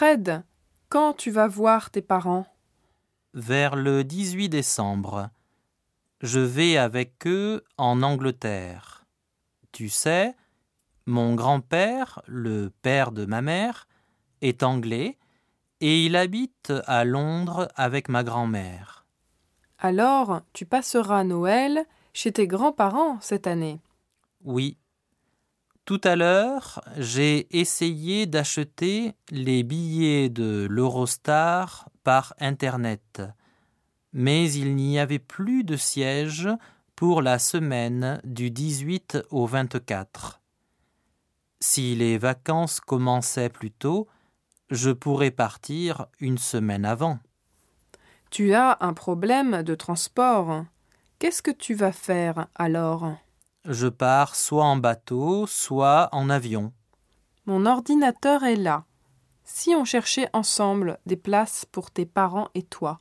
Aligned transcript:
Fred, 0.00 0.44
quand 0.88 1.12
tu 1.12 1.30
vas 1.30 1.46
voir 1.46 1.90
tes 1.90 2.00
parents? 2.00 2.46
Vers 3.34 3.76
le 3.76 4.02
18 4.02 4.48
décembre. 4.48 5.28
Je 6.22 6.40
vais 6.40 6.78
avec 6.78 7.26
eux 7.26 7.62
en 7.76 8.02
Angleterre. 8.02 9.04
Tu 9.72 9.90
sais, 9.90 10.34
mon 11.04 11.34
grand-père, 11.34 12.22
le 12.26 12.70
père 12.80 13.12
de 13.12 13.26
ma 13.26 13.42
mère, 13.42 13.88
est 14.40 14.62
anglais 14.62 15.18
et 15.82 16.06
il 16.06 16.16
habite 16.16 16.72
à 16.86 17.04
Londres 17.04 17.68
avec 17.76 18.08
ma 18.08 18.24
grand-mère. 18.24 19.04
Alors, 19.78 20.40
tu 20.54 20.64
passeras 20.64 21.24
Noël 21.24 21.84
chez 22.14 22.32
tes 22.32 22.46
grands-parents 22.46 23.20
cette 23.20 23.46
année? 23.46 23.82
Oui. 24.44 24.78
Tout 25.84 26.00
à 26.04 26.14
l'heure, 26.14 26.80
j'ai 26.96 27.58
essayé 27.58 28.26
d'acheter 28.26 29.14
les 29.30 29.62
billets 29.62 30.28
de 30.28 30.66
l'Eurostar 30.70 31.88
par 32.04 32.34
Internet, 32.38 33.22
mais 34.12 34.52
il 34.52 34.76
n'y 34.76 34.98
avait 34.98 35.18
plus 35.18 35.64
de 35.64 35.76
sièges 35.76 36.48
pour 36.94 37.22
la 37.22 37.38
semaine 37.38 38.20
du 38.24 38.50
18 38.50 39.18
au 39.30 39.46
24. 39.46 40.40
Si 41.60 41.94
les 41.94 42.18
vacances 42.18 42.80
commençaient 42.80 43.48
plus 43.48 43.70
tôt, 43.70 44.06
je 44.70 44.90
pourrais 44.90 45.30
partir 45.30 46.06
une 46.20 46.38
semaine 46.38 46.84
avant. 46.84 47.18
Tu 48.30 48.54
as 48.54 48.78
un 48.80 48.92
problème 48.92 49.62
de 49.62 49.74
transport. 49.74 50.64
Qu'est-ce 51.18 51.42
que 51.42 51.50
tu 51.50 51.74
vas 51.74 51.92
faire 51.92 52.46
alors? 52.54 53.12
Je 53.64 53.88
pars 53.88 54.36
soit 54.36 54.64
en 54.64 54.76
bateau, 54.76 55.46
soit 55.46 56.08
en 56.12 56.30
avion. 56.30 56.72
Mon 57.46 57.66
ordinateur 57.66 58.44
est 58.44 58.56
là. 58.56 58.84
Si 59.44 59.74
on 59.74 59.84
cherchait 59.84 60.28
ensemble 60.32 60.98
des 61.06 61.16
places 61.16 61.66
pour 61.66 61.90
tes 61.90 62.06
parents 62.06 62.48
et 62.54 62.62
toi 62.62 63.00